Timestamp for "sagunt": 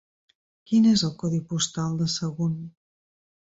2.15-2.57